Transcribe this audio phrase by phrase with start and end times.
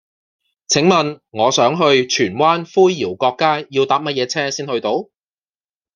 [0.67, 5.09] 請問我想去荃灣灰窰角街要搭乜嘢車先去到